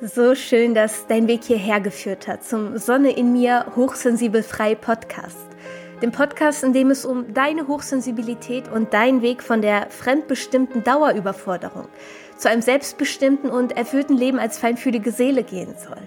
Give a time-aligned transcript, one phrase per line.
[0.00, 5.36] So schön, dass dein Weg hierher geführt hat zum Sonne in mir Hochsensibel frei Podcast.
[6.00, 11.88] Dem Podcast, in dem es um deine Hochsensibilität und deinen Weg von der fremdbestimmten Dauerüberforderung
[12.36, 16.00] zu einem selbstbestimmten und erfüllten Leben als feinfühlige Seele gehen soll.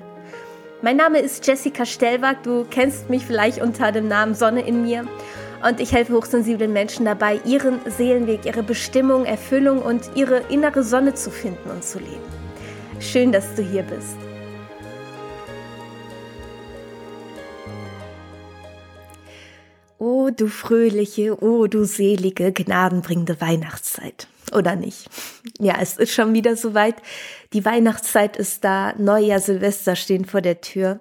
[0.82, 5.06] Mein Name ist Jessica Stellwag, du kennst mich vielleicht unter dem Namen Sonne in mir
[5.68, 11.14] und ich helfe hochsensiblen Menschen dabei, ihren Seelenweg, ihre Bestimmung, Erfüllung und ihre innere Sonne
[11.14, 12.41] zu finden und zu leben.
[13.02, 14.16] Schön, dass du hier bist.
[19.98, 24.28] Oh, du fröhliche, oh, du selige, gnadenbringende Weihnachtszeit.
[24.54, 25.10] Oder nicht?
[25.60, 26.96] Ja, es ist schon wieder soweit.
[27.54, 31.00] Die Weihnachtszeit ist da, Neujahr, Silvester stehen vor der Tür.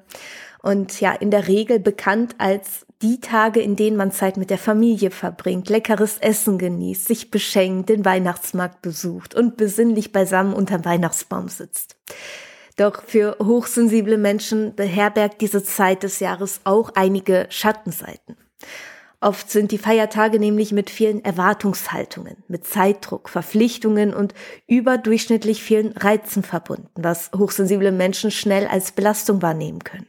[0.63, 4.59] Und ja, in der Regel bekannt als die Tage, in denen man Zeit mit der
[4.59, 11.49] Familie verbringt, leckeres Essen genießt, sich beschenkt, den Weihnachtsmarkt besucht und besinnlich beisammen unterm Weihnachtsbaum
[11.49, 11.97] sitzt.
[12.77, 18.37] Doch für hochsensible Menschen beherbergt diese Zeit des Jahres auch einige Schattenseiten.
[19.23, 24.33] Oft sind die Feiertage nämlich mit vielen Erwartungshaltungen, mit Zeitdruck, Verpflichtungen und
[24.67, 30.07] überdurchschnittlich vielen Reizen verbunden, was hochsensible Menschen schnell als Belastung wahrnehmen können.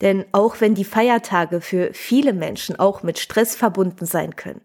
[0.00, 4.60] Denn auch wenn die Feiertage für viele Menschen auch mit Stress verbunden sein können,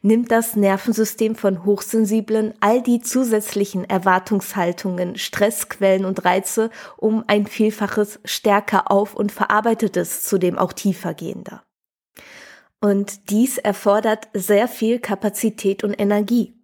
[0.00, 8.18] nimmt das Nervensystem von Hochsensiblen all die zusätzlichen Erwartungshaltungen, Stressquellen und Reize um ein Vielfaches
[8.24, 11.62] stärker auf und verarbeitet es zudem auch tiefergehender.
[12.80, 16.57] Und dies erfordert sehr viel Kapazität und Energie.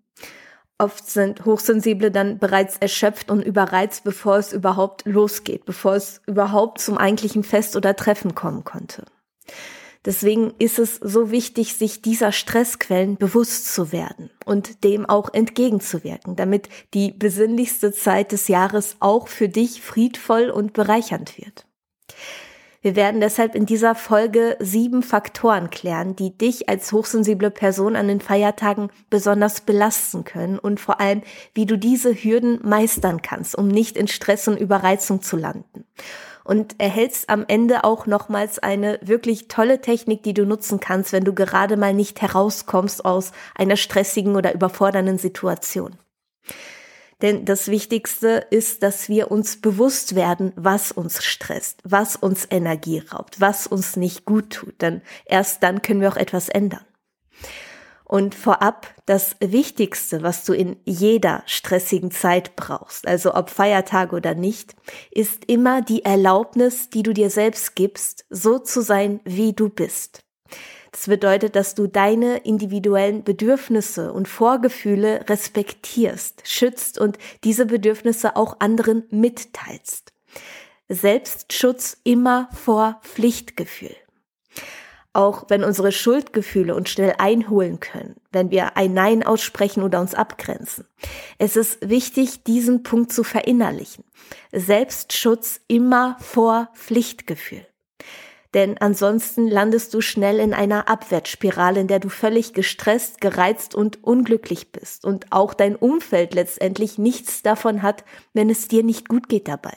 [0.78, 6.80] Oft sind Hochsensible dann bereits erschöpft und überreizt, bevor es überhaupt losgeht, bevor es überhaupt
[6.80, 9.04] zum eigentlichen Fest oder Treffen kommen konnte.
[10.04, 16.36] Deswegen ist es so wichtig, sich dieser Stressquellen bewusst zu werden und dem auch entgegenzuwirken,
[16.36, 21.66] damit die besinnlichste Zeit des Jahres auch für dich friedvoll und bereichernd wird.
[22.84, 28.08] Wir werden deshalb in dieser Folge sieben Faktoren klären, die dich als hochsensible Person an
[28.08, 31.22] den Feiertagen besonders belasten können und vor allem,
[31.54, 35.86] wie du diese Hürden meistern kannst, um nicht in Stress und Überreizung zu landen.
[36.44, 41.24] Und erhältst am Ende auch nochmals eine wirklich tolle Technik, die du nutzen kannst, wenn
[41.24, 45.96] du gerade mal nicht herauskommst aus einer stressigen oder überfordernden Situation.
[47.22, 52.98] Denn das Wichtigste ist, dass wir uns bewusst werden, was uns stresst, was uns Energie
[52.98, 54.80] raubt, was uns nicht gut tut.
[54.82, 56.84] Denn erst dann können wir auch etwas ändern.
[58.04, 64.34] Und vorab, das Wichtigste, was du in jeder stressigen Zeit brauchst, also ob Feiertage oder
[64.34, 64.76] nicht,
[65.10, 70.23] ist immer die Erlaubnis, die du dir selbst gibst, so zu sein, wie du bist.
[70.94, 78.60] Das bedeutet, dass du deine individuellen Bedürfnisse und Vorgefühle respektierst, schützt und diese Bedürfnisse auch
[78.60, 80.12] anderen mitteilst.
[80.88, 83.96] Selbstschutz immer vor Pflichtgefühl.
[85.12, 90.14] Auch wenn unsere Schuldgefühle uns schnell einholen können, wenn wir ein Nein aussprechen oder uns
[90.14, 90.86] abgrenzen.
[91.38, 94.04] Es ist wichtig, diesen Punkt zu verinnerlichen.
[94.52, 97.66] Selbstschutz immer vor Pflichtgefühl
[98.54, 104.02] denn ansonsten landest du schnell in einer Abwärtsspirale, in der du völlig gestresst, gereizt und
[104.04, 109.28] unglücklich bist und auch dein Umfeld letztendlich nichts davon hat, wenn es dir nicht gut
[109.28, 109.76] geht dabei.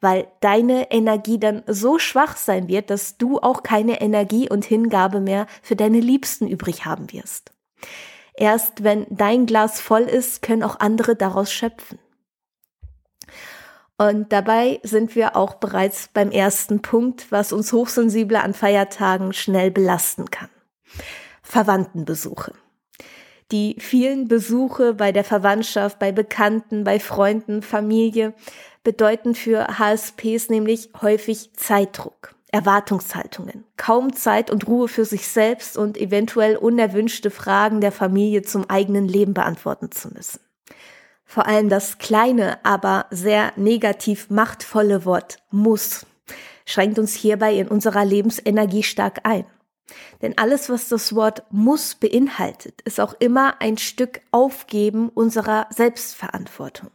[0.00, 5.18] Weil deine Energie dann so schwach sein wird, dass du auch keine Energie und Hingabe
[5.18, 7.50] mehr für deine Liebsten übrig haben wirst.
[8.34, 11.98] Erst wenn dein Glas voll ist, können auch andere daraus schöpfen.
[14.00, 19.72] Und dabei sind wir auch bereits beim ersten Punkt, was uns Hochsensible an Feiertagen schnell
[19.72, 20.48] belasten kann.
[21.42, 22.52] Verwandtenbesuche.
[23.50, 28.34] Die vielen Besuche bei der Verwandtschaft, bei Bekannten, bei Freunden, Familie
[28.84, 35.96] bedeuten für HSPs nämlich häufig Zeitdruck, Erwartungshaltungen, kaum Zeit und Ruhe für sich selbst und
[35.96, 40.40] eventuell unerwünschte Fragen der Familie zum eigenen Leben beantworten zu müssen.
[41.30, 46.06] Vor allem das kleine, aber sehr negativ machtvolle Wort muss
[46.64, 49.44] schränkt uns hierbei in unserer Lebensenergie stark ein.
[50.22, 56.90] Denn alles, was das Wort muss beinhaltet, ist auch immer ein Stück Aufgeben unserer Selbstverantwortung.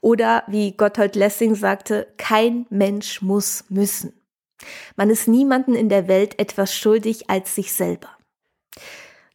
[0.00, 4.14] Oder wie Gotthold Lessing sagte, kein Mensch muss müssen.
[4.96, 8.08] Man ist niemanden in der Welt etwas schuldig als sich selber.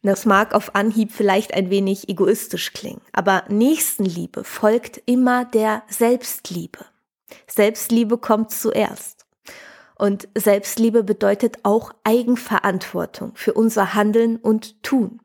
[0.02, 6.84] Das mag auf Anhieb vielleicht ein wenig egoistisch klingen, aber Nächstenliebe folgt immer der Selbstliebe.
[7.46, 9.26] Selbstliebe kommt zuerst.
[9.96, 15.20] Und Selbstliebe bedeutet auch Eigenverantwortung für unser Handeln und Tun.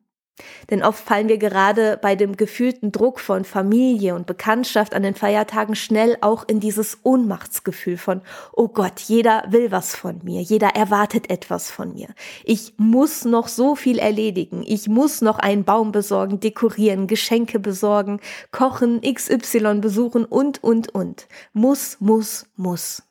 [0.72, 5.14] Denn oft fallen wir gerade bei dem gefühlten Druck von Familie und Bekanntschaft an den
[5.14, 8.22] Feiertagen schnell auch in dieses Ohnmachtsgefühl von,
[8.52, 12.08] oh Gott, jeder will was von mir, jeder erwartet etwas von mir.
[12.44, 18.20] Ich muss noch so viel erledigen, ich muss noch einen Baum besorgen, dekorieren, Geschenke besorgen,
[18.52, 21.28] kochen, XY besuchen und, und, und.
[21.54, 23.04] Muss, muss, muss.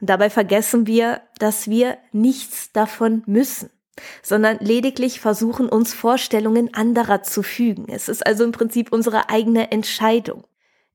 [0.00, 3.70] Und dabei vergessen wir, dass wir nichts davon müssen
[4.22, 7.86] sondern lediglich versuchen, uns Vorstellungen anderer zu fügen.
[7.88, 10.44] Es ist also im Prinzip unsere eigene Entscheidung.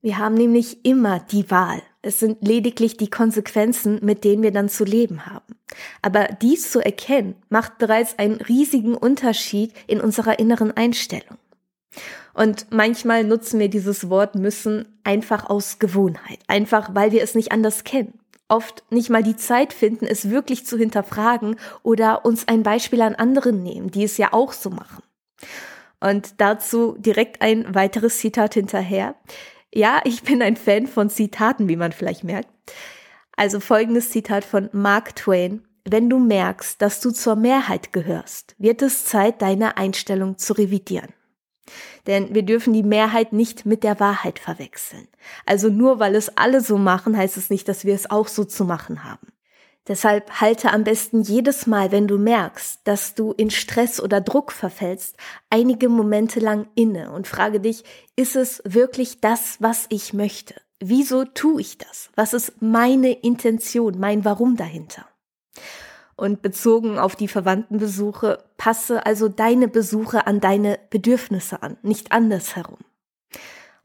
[0.02, 1.82] Wir haben nämlich immer die Wahl.
[2.02, 5.56] Es sind lediglich die Konsequenzen, mit denen wir dann zu leben haben.
[6.00, 11.36] Aber dies zu erkennen, macht bereits einen riesigen Unterschied in unserer inneren Einstellung.
[12.32, 17.52] Und manchmal nutzen wir dieses Wort müssen einfach aus Gewohnheit, einfach weil wir es nicht
[17.52, 18.19] anders kennen
[18.50, 23.14] oft nicht mal die Zeit finden, es wirklich zu hinterfragen oder uns ein Beispiel an
[23.14, 25.02] anderen nehmen, die es ja auch so machen.
[26.00, 29.14] Und dazu direkt ein weiteres Zitat hinterher.
[29.72, 32.48] Ja, ich bin ein Fan von Zitaten, wie man vielleicht merkt.
[33.36, 35.66] Also folgendes Zitat von Mark Twain.
[35.88, 41.12] Wenn du merkst, dass du zur Mehrheit gehörst, wird es Zeit, deine Einstellung zu revidieren.
[42.06, 45.08] Denn wir dürfen die Mehrheit nicht mit der Wahrheit verwechseln.
[45.46, 48.44] Also nur weil es alle so machen, heißt es nicht, dass wir es auch so
[48.44, 49.28] zu machen haben.
[49.88, 54.52] Deshalb halte am besten jedes Mal, wenn du merkst, dass du in Stress oder Druck
[54.52, 55.16] verfällst,
[55.48, 57.84] einige Momente lang inne und frage dich,
[58.14, 60.54] ist es wirklich das, was ich möchte?
[60.80, 62.10] Wieso tue ich das?
[62.14, 65.06] Was ist meine Intention, mein Warum dahinter?
[66.20, 72.76] Und bezogen auf die Verwandtenbesuche, passe also deine Besuche an deine Bedürfnisse an, nicht andersherum.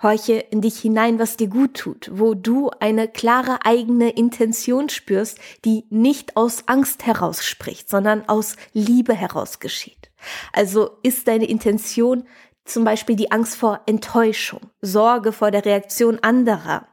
[0.03, 5.39] Horche in dich hinein, was dir gut tut, wo du eine klare eigene Intention spürst,
[5.63, 10.11] die nicht aus Angst heraus spricht, sondern aus Liebe heraus geschieht.
[10.51, 12.27] Also ist deine Intention
[12.65, 16.85] zum Beispiel die Angst vor Enttäuschung, Sorge vor der Reaktion anderer,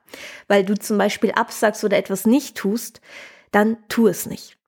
[0.46, 3.00] weil du zum Beispiel absagst oder etwas nicht tust,
[3.50, 4.61] dann tu es nicht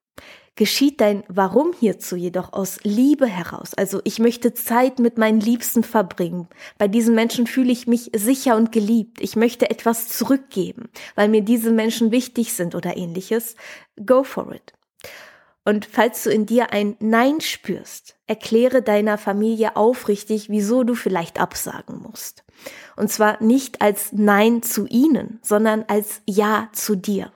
[0.57, 3.75] geschieht dein Warum hierzu jedoch aus Liebe heraus.
[3.75, 6.49] Also ich möchte Zeit mit meinen Liebsten verbringen.
[6.79, 9.21] Bei diesen Menschen fühle ich mich sicher und geliebt.
[9.21, 13.57] Ich möchte etwas zurückgeben, weil mir diese Menschen wichtig sind oder ähnliches.
[14.05, 14.73] Go for it.
[15.65, 21.41] Und falls du in dir ein Nein spürst, erkläre deiner Familie aufrichtig, wieso du vielleicht
[21.41, 22.45] absagen musst.
[22.97, 27.33] Und zwar nicht als Nein zu ihnen, sondern als Ja zu dir.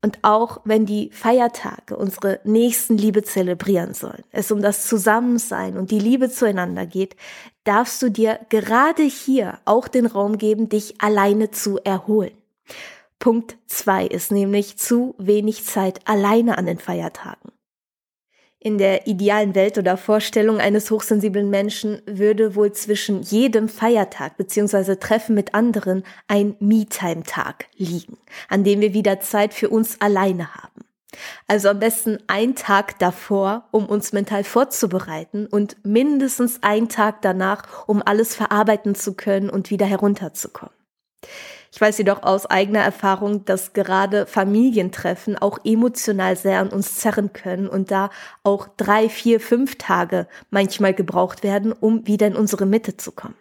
[0.00, 5.90] Und auch wenn die Feiertage unsere nächsten Liebe zelebrieren sollen, es um das Zusammensein und
[5.90, 7.16] die Liebe zueinander geht,
[7.64, 12.32] darfst du dir gerade hier auch den Raum geben, dich alleine zu erholen.
[13.18, 17.50] Punkt zwei ist nämlich zu wenig Zeit alleine an den Feiertagen.
[18.60, 24.96] In der idealen Welt oder Vorstellung eines hochsensiblen Menschen würde wohl zwischen jedem Feiertag bzw.
[24.96, 28.18] Treffen mit anderen ein Me-Time-Tag liegen,
[28.48, 30.84] an dem wir wieder Zeit für uns alleine haben.
[31.46, 37.86] Also am besten ein Tag davor, um uns mental vorzubereiten und mindestens ein Tag danach,
[37.86, 40.74] um alles verarbeiten zu können und wieder herunterzukommen.
[41.72, 47.32] Ich weiß jedoch aus eigener Erfahrung, dass gerade Familientreffen auch emotional sehr an uns zerren
[47.32, 48.10] können und da
[48.42, 53.36] auch drei, vier, fünf Tage manchmal gebraucht werden, um wieder in unsere Mitte zu kommen.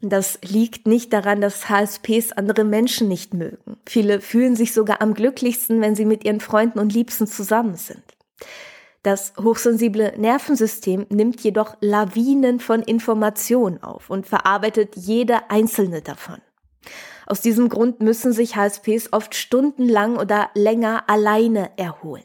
[0.00, 3.78] Das liegt nicht daran, dass HSPs andere Menschen nicht mögen.
[3.86, 8.02] Viele fühlen sich sogar am glücklichsten, wenn sie mit ihren Freunden und Liebsten zusammen sind.
[9.02, 16.38] Das hochsensible Nervensystem nimmt jedoch Lawinen von Informationen auf und verarbeitet jede einzelne davon.
[17.26, 22.24] Aus diesem Grund müssen sich HSPs oft stundenlang oder länger alleine erholen.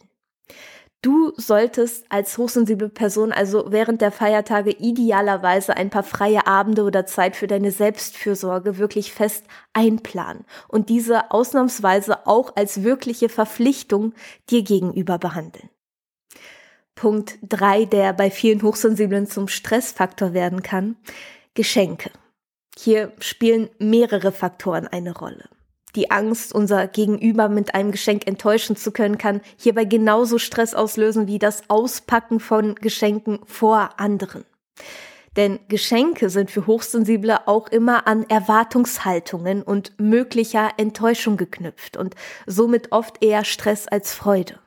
[1.02, 7.08] Du solltest als hochsensible Person also während der Feiertage idealerweise ein paar freie Abende oder
[7.08, 14.14] Zeit für deine Selbstfürsorge wirklich fest einplanen und diese ausnahmsweise auch als wirkliche Verpflichtung
[14.52, 15.70] dir gegenüber behandeln.
[16.94, 20.98] Punkt drei, der bei vielen Hochsensiblen zum Stressfaktor werden kann,
[21.56, 22.12] Geschenke.
[22.84, 25.48] Hier spielen mehrere Faktoren eine Rolle.
[25.96, 31.28] Die Angst, unser Gegenüber mit einem Geschenk enttäuschen zu können, kann hierbei genauso Stress auslösen
[31.28, 34.46] wie das Auspacken von Geschenken vor anderen.
[35.38, 42.16] Denn Geschenke sind für Hochsensible auch immer an Erwartungshaltungen und möglicher Enttäuschung geknüpft und
[42.48, 44.58] somit oft eher Stress als Freude.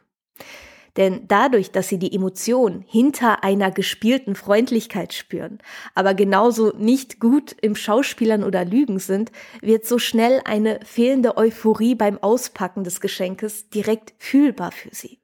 [0.96, 5.58] Denn dadurch, dass sie die Emotion hinter einer gespielten Freundlichkeit spüren,
[5.94, 11.94] aber genauso nicht gut im Schauspielern oder Lügen sind, wird so schnell eine fehlende Euphorie
[11.94, 15.23] beim Auspacken des Geschenkes direkt fühlbar für sie.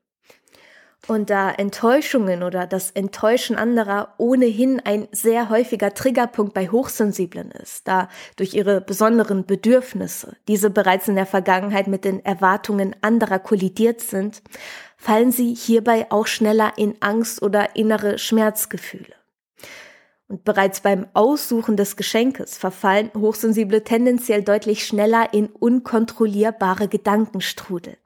[1.09, 7.88] Und da Enttäuschungen oder das Enttäuschen anderer ohnehin ein sehr häufiger Triggerpunkt bei Hochsensiblen ist,
[7.88, 14.02] da durch ihre besonderen Bedürfnisse diese bereits in der Vergangenheit mit den Erwartungen anderer kollidiert
[14.02, 14.42] sind,
[14.97, 19.14] fallen sie hierbei auch schneller in Angst oder innere Schmerzgefühle.
[20.28, 27.97] Und bereits beim Aussuchen des Geschenkes verfallen Hochsensible tendenziell deutlich schneller in unkontrollierbare Gedankenstrudel,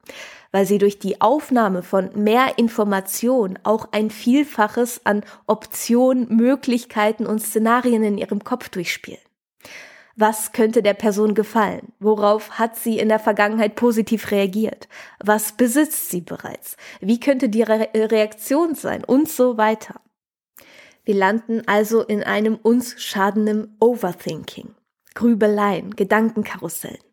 [0.55, 7.41] weil sie durch die Aufnahme von mehr Information auch ein Vielfaches an Optionen, Möglichkeiten und
[7.41, 9.19] Szenarien in ihrem Kopf durchspielen.
[10.15, 11.91] Was könnte der Person gefallen?
[11.99, 14.87] Worauf hat sie in der Vergangenheit positiv reagiert?
[15.21, 16.77] Was besitzt sie bereits?
[17.01, 19.03] Wie könnte die Re Reaktion sein?
[19.03, 19.99] Und so weiter.
[21.03, 24.73] Wir landen also in einem uns schadenden Overthinking.
[25.15, 27.03] Grübeleien, Gedankenkarussellen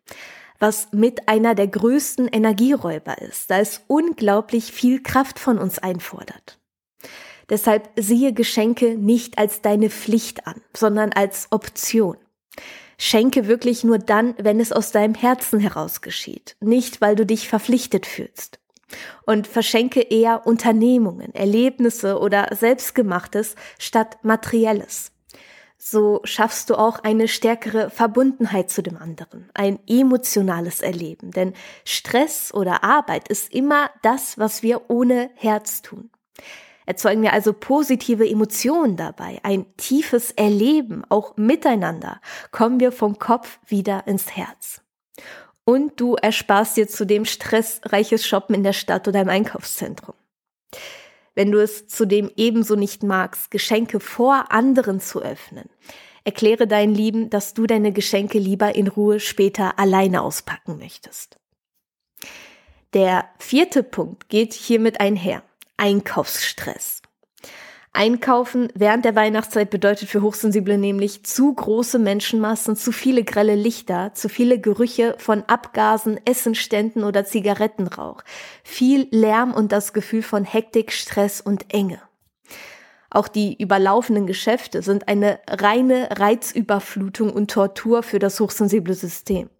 [0.63, 6.57] was mit einer der größten Energieräuber ist, da es unglaublich viel Kraft von uns einfordert.
[7.49, 12.15] Deshalb siehe Geschenke nicht als deine Pflicht an, sondern als Option.
[12.97, 17.49] Schenke wirklich nur dann, wenn es aus deinem Herzen heraus geschieht, nicht weil du dich
[17.49, 18.61] verpflichtet fühlst.
[19.25, 25.12] Und verschenke eher Unternehmungen, Erlebnisse oder Selbstgemachtes statt Materielles
[25.85, 31.31] so schaffst du auch eine stärkere Verbundenheit zu dem anderen, ein emotionales Erleben.
[31.31, 36.09] Denn Stress oder Arbeit ist immer das, was wir ohne Herz tun.
[36.85, 42.21] Erzeugen wir also positive Emotionen dabei, ein tiefes Erleben, auch miteinander,
[42.51, 44.81] kommen wir vom Kopf wieder ins Herz.
[45.65, 50.15] Und du ersparst dir zudem stressreiches Shoppen in der Stadt oder im Einkaufszentrum
[51.35, 55.69] wenn du es zudem ebenso nicht magst, Geschenke vor anderen zu öffnen.
[56.23, 61.37] Erkläre deinen Lieben, dass du deine Geschenke lieber in Ruhe später alleine auspacken möchtest.
[62.93, 65.43] Der vierte Punkt geht hiermit einher.
[65.77, 67.02] Einkaufsstress.
[67.95, 74.15] Einkaufen während der Weihnachtszeit bedeutet für Hochsensible nämlich zu große Menschenmassen, zu viele grelle Lichter,
[74.15, 78.23] zu viele Gerüche von Abgasen, Essenständen oder Zigarettenrauch,
[78.63, 82.01] viel Lärm und das Gefühl von Hektik, Stress und Enge.
[83.11, 89.51] Auch die überlaufenden Geschäfte sind eine reine Reizüberflutung und Tortur für das hochsensible System.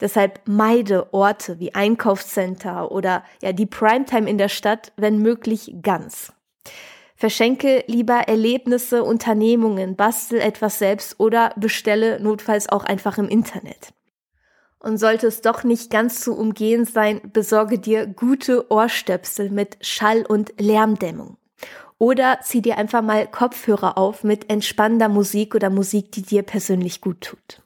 [0.00, 6.32] Deshalb meide Orte wie Einkaufscenter oder ja die Primetime in der Stadt, wenn möglich ganz.
[7.18, 13.92] Verschenke lieber Erlebnisse, Unternehmungen, bastel etwas selbst oder bestelle notfalls auch einfach im Internet.
[14.78, 20.26] Und sollte es doch nicht ganz zu umgehen sein, besorge dir gute Ohrstöpsel mit Schall-
[20.26, 21.38] und Lärmdämmung.
[21.98, 27.00] Oder zieh dir einfach mal Kopfhörer auf mit entspannender Musik oder Musik, die dir persönlich
[27.00, 27.62] gut tut.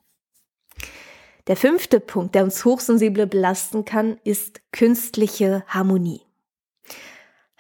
[1.47, 6.23] Der fünfte Punkt, der uns Hochsensible belasten kann, ist künstliche Harmonie.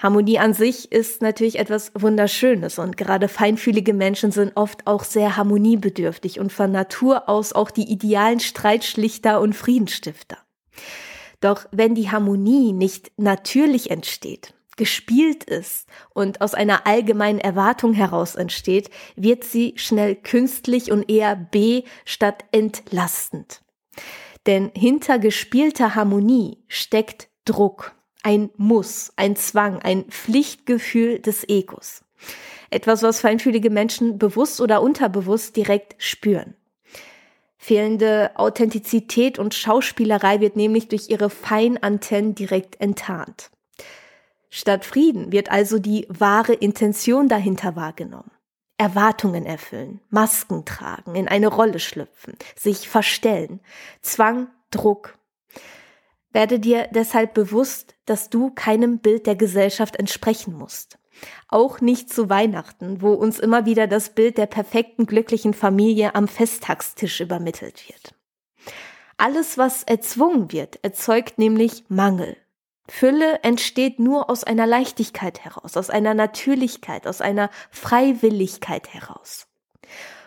[0.02, 5.36] Harmonie an sich ist natürlich etwas Wunderschönes und gerade feinfühlige Menschen sind oft auch sehr
[5.36, 10.38] harmoniebedürftig und von Natur aus auch die idealen Streitschlichter und Friedensstifter.
[11.40, 18.34] Doch wenn die Harmonie nicht natürlich entsteht, gespielt ist und aus einer allgemeinen Erwartung heraus
[18.34, 23.62] entsteht, wird sie schnell künstlich und eher B statt entlastend.
[24.46, 32.04] Denn hinter gespielter Harmonie steckt Druck ein Muss, ein Zwang, ein Pflichtgefühl des Egos.
[32.70, 36.54] Etwas, was feinfühlige Menschen bewusst oder unterbewusst direkt spüren.
[37.58, 43.50] Fehlende Authentizität und Schauspielerei wird nämlich durch ihre Feinantennen direkt enttarnt.
[44.50, 48.30] Statt Frieden wird also die wahre Intention dahinter wahrgenommen.
[48.78, 53.60] Erwartungen erfüllen, Masken tragen, in eine Rolle schlüpfen, sich verstellen,
[54.00, 55.16] Zwang, Druck,
[56.32, 60.98] werde dir deshalb bewusst, dass du keinem Bild der Gesellschaft entsprechen musst.
[61.48, 66.26] Auch nicht zu Weihnachten, wo uns immer wieder das Bild der perfekten glücklichen Familie am
[66.26, 68.14] Festtagstisch übermittelt wird.
[69.18, 72.36] Alles, was erzwungen wird, erzeugt nämlich Mangel.
[72.88, 79.46] Fülle entsteht nur aus einer Leichtigkeit heraus, aus einer Natürlichkeit, aus einer Freiwilligkeit heraus.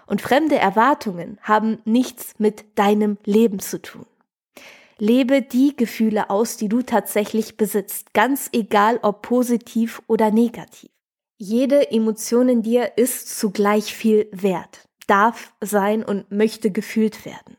[0.08, 4.06] Und fremde Erwartungen haben nichts mit deinem Leben zu tun.
[4.98, 10.90] Lebe die Gefühle aus, die du tatsächlich besitzt, ganz egal ob positiv oder negativ.
[11.38, 17.58] Jede Emotion in dir ist zugleich viel wert, darf sein und möchte gefühlt werden.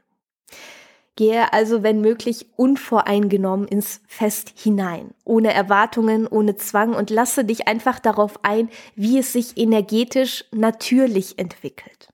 [1.14, 7.68] Gehe also, wenn möglich, unvoreingenommen ins Fest hinein, ohne Erwartungen, ohne Zwang und lasse dich
[7.68, 12.08] einfach darauf ein, wie es sich energetisch natürlich entwickelt.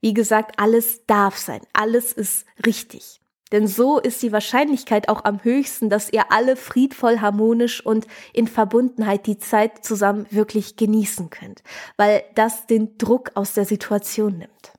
[0.00, 3.20] Wie gesagt, alles darf sein, alles ist richtig.
[3.52, 8.46] Denn so ist die Wahrscheinlichkeit auch am höchsten, dass ihr alle friedvoll, harmonisch und in
[8.46, 11.62] Verbundenheit die Zeit zusammen wirklich genießen könnt,
[11.96, 14.72] weil das den Druck aus der Situation nimmt.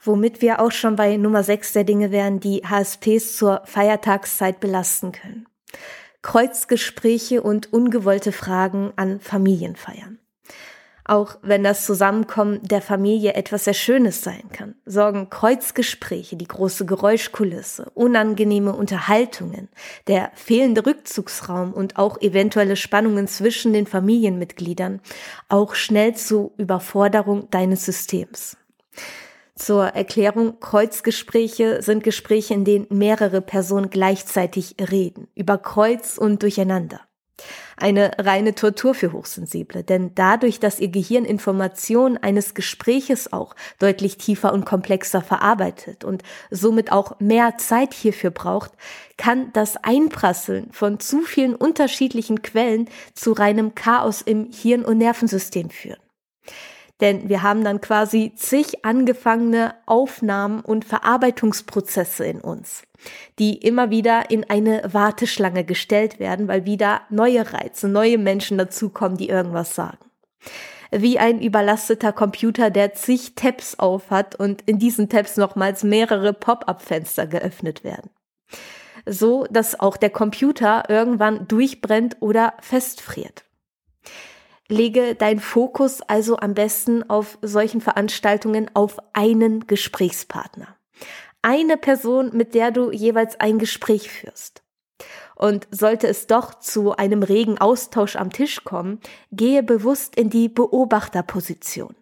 [0.00, 5.12] Womit wir auch schon bei Nummer 6 der Dinge wären, die HSPs zur Feiertagszeit belasten
[5.12, 5.46] können.
[6.22, 10.21] Kreuzgespräche und ungewollte Fragen an Familienfeiern.
[11.04, 16.86] Auch wenn das Zusammenkommen der Familie etwas sehr Schönes sein kann, sorgen Kreuzgespräche, die große
[16.86, 19.68] Geräuschkulisse, unangenehme Unterhaltungen,
[20.06, 25.00] der fehlende Rückzugsraum und auch eventuelle Spannungen zwischen den Familienmitgliedern
[25.48, 28.56] auch schnell zu Überforderung deines Systems.
[29.56, 37.00] Zur Erklärung, Kreuzgespräche sind Gespräche, in denen mehrere Personen gleichzeitig reden, über Kreuz und durcheinander.
[37.76, 44.18] Eine reine Tortur für Hochsensible, denn dadurch, dass ihr Gehirn Informationen eines Gespräches auch deutlich
[44.18, 48.72] tiefer und komplexer verarbeitet und somit auch mehr Zeit hierfür braucht,
[49.16, 55.70] kann das Einprasseln von zu vielen unterschiedlichen Quellen zu reinem Chaos im Hirn- und Nervensystem
[55.70, 55.98] führen.
[57.02, 62.84] Denn wir haben dann quasi zig angefangene Aufnahmen und Verarbeitungsprozesse in uns,
[63.40, 69.18] die immer wieder in eine Warteschlange gestellt werden, weil wieder neue Reize, neue Menschen dazukommen,
[69.18, 69.98] die irgendwas sagen.
[70.92, 77.26] Wie ein überlasteter Computer, der zig Tabs aufhat und in diesen Tabs nochmals mehrere Pop-up-Fenster
[77.26, 78.10] geöffnet werden.
[79.06, 83.44] So, dass auch der Computer irgendwann durchbrennt oder festfriert.
[84.72, 90.76] Lege dein Fokus also am besten auf solchen Veranstaltungen auf einen Gesprächspartner.
[91.42, 94.62] Eine Person, mit der du jeweils ein Gespräch führst.
[95.36, 99.00] Und sollte es doch zu einem regen Austausch am Tisch kommen,
[99.30, 101.94] gehe bewusst in die Beobachterposition.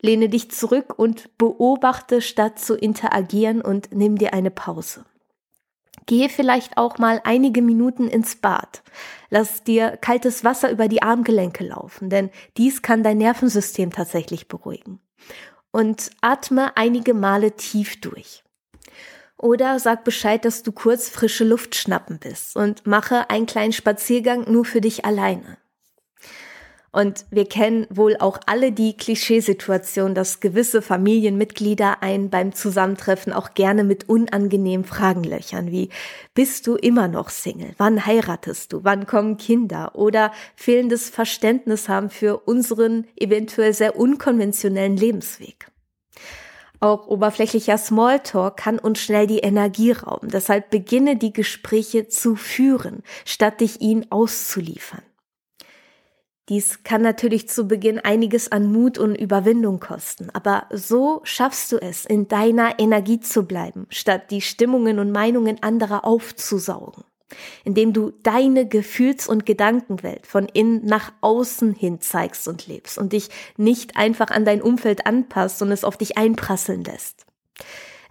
[0.00, 5.04] Lehne dich zurück und beobachte, statt zu interagieren und nimm dir eine Pause.
[6.10, 8.82] Gehe vielleicht auch mal einige Minuten ins Bad.
[9.28, 14.98] Lass dir kaltes Wasser über die Armgelenke laufen, denn dies kann dein Nervensystem tatsächlich beruhigen.
[15.70, 18.42] Und atme einige Male tief durch.
[19.36, 24.50] Oder sag Bescheid, dass du kurz frische Luft schnappen bist und mache einen kleinen Spaziergang
[24.50, 25.58] nur für dich alleine.
[26.92, 33.54] Und wir kennen wohl auch alle die Klischeesituation, dass gewisse Familienmitglieder einen beim Zusammentreffen auch
[33.54, 35.90] gerne mit unangenehmen Fragen löchern, wie
[36.34, 37.74] bist du immer noch Single?
[37.78, 38.82] Wann heiratest du?
[38.82, 39.94] Wann kommen Kinder?
[39.94, 45.68] Oder fehlendes Verständnis haben für unseren eventuell sehr unkonventionellen Lebensweg.
[46.80, 50.30] Auch oberflächlicher Smalltalk kann uns schnell die Energie rauben.
[50.30, 55.02] Deshalb beginne die Gespräche zu führen, statt dich ihnen auszuliefern.
[56.50, 61.76] Dies kann natürlich zu Beginn einiges an Mut und Überwindung kosten, aber so schaffst du
[61.76, 67.04] es, in deiner Energie zu bleiben, statt die Stimmungen und Meinungen anderer aufzusaugen,
[67.62, 73.12] indem du deine Gefühls- und Gedankenwelt von innen nach außen hin zeigst und lebst und
[73.12, 77.26] dich nicht einfach an dein Umfeld anpasst und es auf dich einprasseln lässt.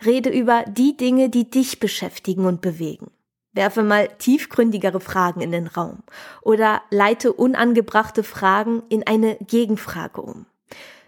[0.05, 3.11] Rede über die Dinge, die dich beschäftigen und bewegen.
[3.53, 6.03] Werfe mal tiefgründigere Fragen in den Raum
[6.41, 10.45] oder leite unangebrachte Fragen in eine Gegenfrage um.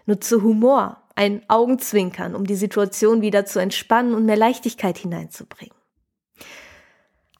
[0.06, 5.76] Nutze Humor, ein Augenzwinkern, um die Situation wieder zu entspannen und mehr Leichtigkeit hineinzubringen.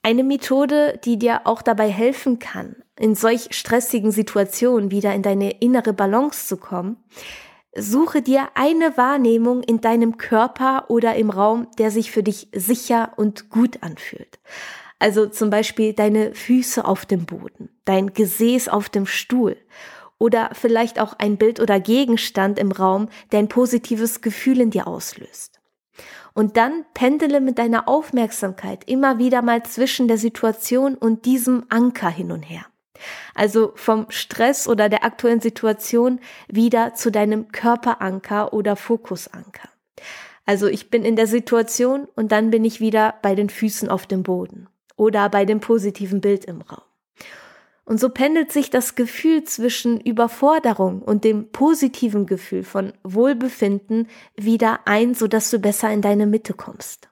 [0.04, 5.60] Eine Methode, die dir auch dabei helfen kann, in solch stressigen Situationen wieder in deine
[5.60, 6.96] innere Balance zu kommen,
[7.76, 13.12] suche dir eine Wahrnehmung in deinem Körper oder im Raum, der sich für dich sicher
[13.16, 14.40] und gut anfühlt.
[15.02, 19.56] Also zum Beispiel deine Füße auf dem Boden, dein Gesäß auf dem Stuhl
[20.18, 24.86] oder vielleicht auch ein Bild oder Gegenstand im Raum, der ein positives Gefühl in dir
[24.86, 25.60] auslöst.
[26.34, 32.08] Und dann pendele mit deiner Aufmerksamkeit immer wieder mal zwischen der Situation und diesem Anker
[32.08, 32.64] hin und her.
[33.34, 39.68] Also vom Stress oder der aktuellen Situation wieder zu deinem Körperanker oder Fokusanker.
[40.46, 44.06] Also ich bin in der Situation und dann bin ich wieder bei den Füßen auf
[44.06, 44.68] dem Boden
[45.02, 46.82] oder bei dem positiven Bild im Raum.
[47.84, 54.80] Und so pendelt sich das Gefühl zwischen Überforderung und dem positiven Gefühl von Wohlbefinden wieder
[54.84, 57.08] ein, sodass du besser in deine Mitte kommst.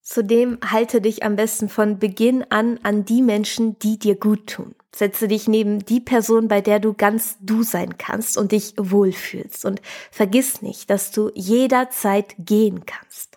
[0.00, 4.74] Zudem halte dich am besten von Beginn an an die Menschen, die dir gut tun.
[4.96, 9.66] Setze dich neben die Person, bei der du ganz du sein kannst und dich wohlfühlst.
[9.66, 13.29] Und vergiss nicht, dass du jederzeit gehen kannst.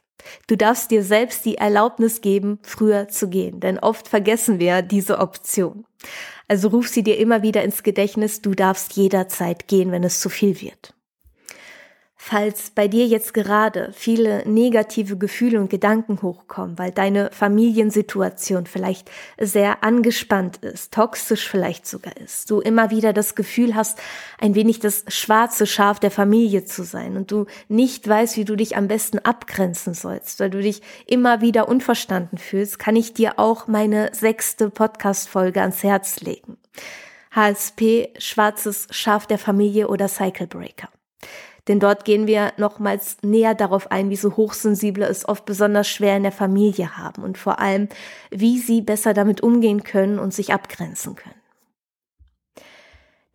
[0.47, 5.19] Du darfst dir selbst die Erlaubnis geben, früher zu gehen, denn oft vergessen wir diese
[5.19, 5.85] Option.
[6.47, 10.29] Also ruf sie dir immer wieder ins Gedächtnis, du darfst jederzeit gehen, wenn es zu
[10.29, 10.93] viel wird.
[12.25, 19.11] Falls bei dir jetzt gerade viele negative Gefühle und Gedanken hochkommen, weil deine Familiensituation vielleicht
[19.37, 23.99] sehr angespannt ist, toxisch vielleicht sogar ist, du immer wieder das Gefühl hast,
[24.39, 28.55] ein wenig das schwarze Schaf der Familie zu sein und du nicht weißt, wie du
[28.55, 33.37] dich am besten abgrenzen sollst, weil du dich immer wieder unverstanden fühlst, kann ich dir
[33.37, 36.55] auch meine sechste Podcast-Folge ans Herz legen.
[37.35, 40.87] HSP, schwarzes Schaf der Familie oder Cycle Breaker.
[41.67, 46.17] Denn dort gehen wir nochmals näher darauf ein, wie so Hochsensible es oft besonders schwer
[46.17, 47.87] in der Familie haben und vor allem,
[48.31, 51.35] wie sie besser damit umgehen können und sich abgrenzen können.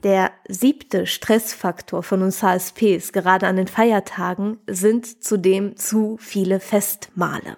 [0.04, 7.56] Der siebte Stressfaktor von uns HSPs, gerade an den Feiertagen, sind zudem zu viele Festmale.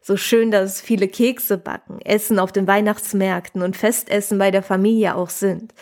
[0.00, 5.16] So schön, dass viele Kekse backen, Essen auf den Weihnachtsmärkten und Festessen bei der Familie
[5.16, 5.74] auch sind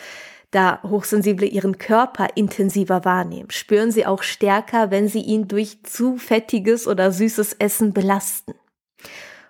[0.53, 6.17] da Hochsensible ihren Körper intensiver wahrnehmen, spüren sie auch stärker, wenn sie ihn durch zu
[6.17, 8.53] fettiges oder süßes Essen belasten.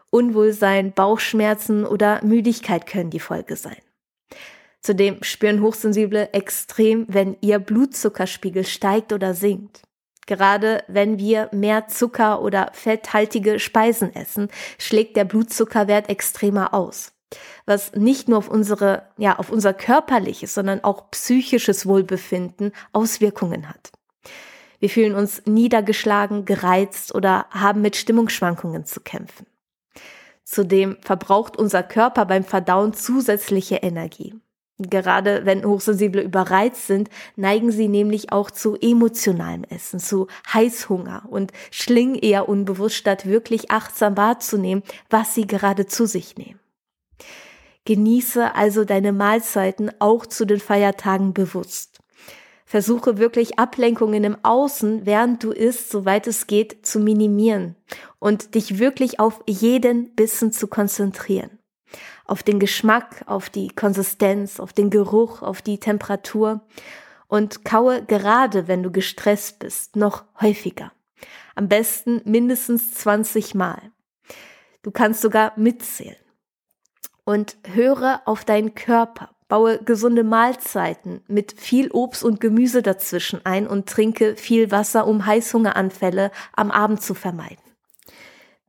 [0.10, 3.78] Unwohlsein, Bauchschmerzen oder Müdigkeit können die Folge sein.
[4.82, 9.82] Zudem spüren Hochsensible extrem, wenn ihr Blutzuckerspiegel steigt oder sinkt.
[10.26, 17.13] Gerade wenn wir mehr Zucker oder fetthaltige Speisen essen, schlägt der Blutzuckerwert extremer aus
[17.66, 23.92] was nicht nur auf unsere, ja, auf unser körperliches, sondern auch psychisches Wohlbefinden Auswirkungen hat.
[24.80, 29.46] Wir fühlen uns niedergeschlagen, gereizt oder haben mit Stimmungsschwankungen zu kämpfen.
[30.44, 34.36] Zudem verbraucht unser Körper beim Verdauen zusätzliche Energie.
[34.80, 41.52] Gerade wenn Hochsensible überreizt sind, neigen sie nämlich auch zu emotionalem Essen, zu Heißhunger und
[41.72, 46.60] schlingen eher unbewusst, statt wirklich achtsam wahrzunehmen, was sie gerade zu sich nehmen.
[47.86, 52.00] Genieße also deine Mahlzeiten auch zu den Feiertagen bewusst.
[52.66, 57.76] Versuche wirklich Ablenkungen im Außen, während du isst, soweit es geht, zu minimieren
[58.20, 61.60] und dich wirklich auf jeden Bissen zu konzentrieren.
[62.26, 66.62] Auf den Geschmack, auf die Konsistenz, auf den Geruch, auf die Temperatur
[67.28, 70.94] und kaue gerade, wenn du gestresst bist, noch häufiger.
[71.56, 73.92] Am besten mindestens 20 Mal.
[74.82, 76.23] Du kannst sogar mitzählen
[77.26, 79.30] und höre auf deinen Körper.
[79.48, 85.26] Baue gesunde Mahlzeiten mit viel Obst und Gemüse dazwischen ein und trinke viel Wasser, um
[85.26, 87.58] Heißhungeranfälle am Abend zu vermeiden.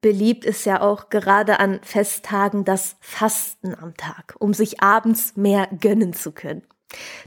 [0.02, 5.66] Beliebt ist ja auch gerade an Festtagen das Fasten am Tag, um sich abends mehr
[5.80, 6.62] gönnen zu können.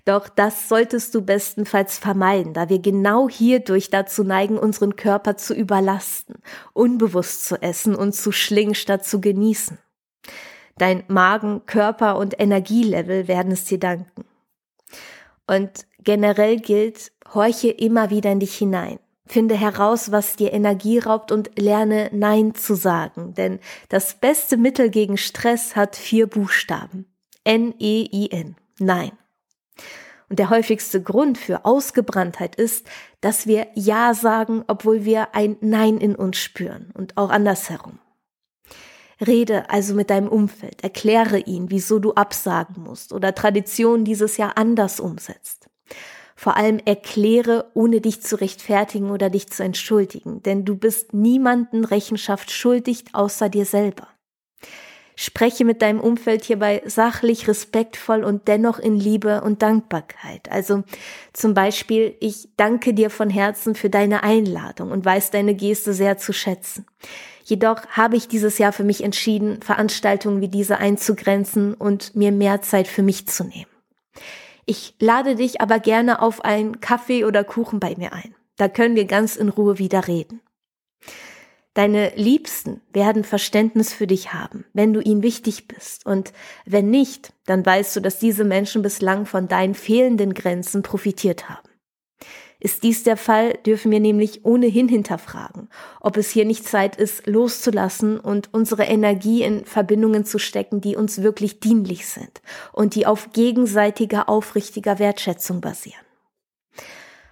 [0.06, 5.56] Doch das solltest du bestenfalls vermeiden, da wir genau hierdurch dazu neigen, unseren Körper zu
[5.56, 6.36] überlasten,
[6.74, 9.80] unbewusst zu essen und zu schlingen statt zu genießen.
[10.78, 14.26] Dein Magen, Körper und Energielevel werden es dir danken.
[15.48, 19.00] Und generell gilt, horche immer wieder in dich hinein.
[19.26, 23.34] Finde heraus, was dir Energie raubt und lerne Nein zu sagen.
[23.34, 23.60] Denn
[23.90, 27.06] das beste Mittel gegen Stress hat vier Buchstaben.
[27.44, 28.56] N-E-I-N.
[28.80, 29.12] Nein.
[30.30, 32.86] Und der häufigste Grund für Ausgebranntheit ist,
[33.22, 38.00] dass wir Ja sagen, obwohl wir ein Nein in uns spüren und auch andersherum.
[39.26, 44.58] Rede also mit deinem Umfeld, erkläre ihnen, wieso du absagen musst oder Traditionen dieses Jahr
[44.58, 45.70] anders umsetzt.
[46.36, 51.84] Vor allem erkläre, ohne dich zu rechtfertigen oder dich zu entschuldigen, denn du bist niemanden
[51.84, 54.08] Rechenschaft schuldig außer dir selber.
[55.20, 60.52] Spreche mit deinem Umfeld hierbei sachlich, respektvoll und dennoch in Liebe und Dankbarkeit.
[60.52, 60.84] Also
[61.34, 66.20] zum Beispiel, ich danke dir von Herzen für deine Einladung und weiß deine Geste sehr
[66.20, 66.86] zu schätzen.
[67.44, 72.62] Jedoch habe ich dieses Jahr für mich entschieden, Veranstaltungen wie diese einzugrenzen und mir mehr
[72.62, 73.72] Zeit für mich zu nehmen.
[74.68, 78.36] Ich lade dich aber gerne auf einen Kaffee oder Kuchen bei mir ein.
[78.56, 80.42] Da können wir ganz in Ruhe wieder reden.
[81.78, 86.08] Deine Liebsten werden Verständnis für dich haben, wenn du ihnen wichtig bist.
[86.08, 86.34] Und
[86.66, 91.70] wenn nicht, dann weißt du, dass diese Menschen bislang von deinen fehlenden Grenzen profitiert haben.
[92.60, 95.70] Ist dies der Fall, dürfen wir nämlich ohnehin hinterfragen,
[96.02, 100.96] ob es hier nicht Zeit ist, loszulassen und unsere Energie in Verbindungen zu stecken, die
[100.96, 102.42] uns wirklich dienlich sind
[102.74, 106.07] und die auf gegenseitiger, aufrichtiger Wertschätzung basieren.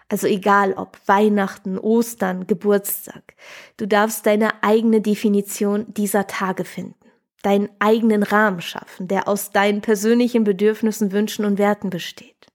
[0.07, 3.35] Also egal ob Weihnachten, Ostern, Geburtstag,
[3.77, 9.81] du darfst deine eigene Definition dieser Tage finden, deinen eigenen Rahmen schaffen, der aus deinen
[9.81, 12.47] persönlichen Bedürfnissen, Wünschen und Werten besteht.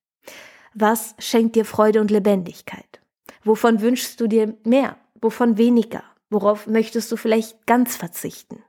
[0.74, 3.00] Was schenkt dir Freude und Lebendigkeit?
[3.42, 4.96] Wovon wünschst du dir mehr?
[5.20, 6.04] Wovon weniger?
[6.28, 8.62] Worauf möchtest du vielleicht ganz verzichten?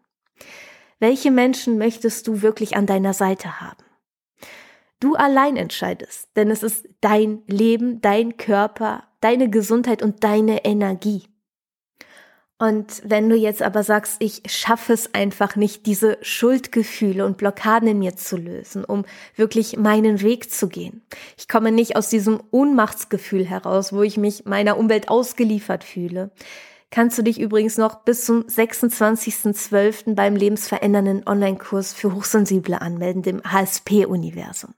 [0.99, 3.83] Welche Menschen möchtest du wirklich an deiner Seite haben?
[5.01, 11.23] Du allein entscheidest, denn es ist dein Leben, dein Körper deine Gesundheit und deine Energie.
[12.57, 17.87] Und wenn du jetzt aber sagst, ich schaffe es einfach nicht, diese Schuldgefühle und Blockaden
[17.87, 19.03] in mir zu lösen, um
[19.35, 21.01] wirklich meinen Weg zu gehen.
[21.37, 26.29] Ich komme nicht aus diesem Ohnmachtsgefühl heraus, wo ich mich meiner Umwelt ausgeliefert fühle.
[26.91, 30.13] Kannst du dich übrigens noch bis zum 26.12.
[30.13, 34.73] beim lebensverändernden Online-Kurs für Hochsensible anmelden, dem HSP-Universum.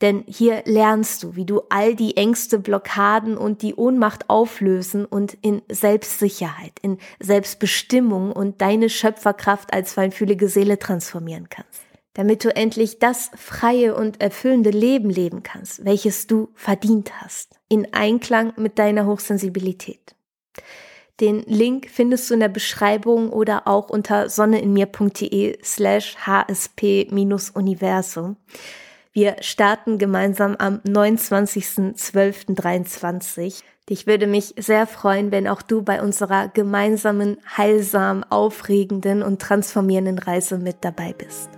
[0.00, 5.36] Denn hier lernst du, wie du all die Ängste, Blockaden und die Ohnmacht auflösen und
[5.42, 11.82] in Selbstsicherheit, in Selbstbestimmung und deine Schöpferkraft als feinfühlige Seele transformieren kannst.
[12.14, 17.92] Damit du endlich das freie und erfüllende Leben leben kannst, welches du verdient hast, in
[17.92, 20.14] Einklang mit deiner Hochsensibilität.
[21.20, 28.36] Den Link findest du in der Beschreibung oder auch unter sonneinmir.de slash hsp-universum.
[29.12, 33.62] Wir starten gemeinsam am 29.12.23.
[33.88, 40.18] Ich würde mich sehr freuen, wenn auch du bei unserer gemeinsamen, heilsam, aufregenden und transformierenden
[40.18, 41.50] Reise mit dabei bist.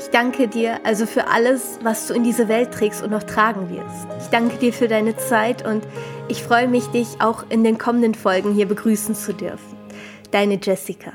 [0.00, 3.68] Ich danke dir also für alles, was du in diese Welt trägst und noch tragen
[3.68, 4.06] wirst.
[4.20, 5.84] Ich danke dir für deine Zeit und
[6.28, 9.76] ich freue mich, dich auch in den kommenden Folgen hier begrüßen zu dürfen.
[10.30, 11.12] Deine Jessica.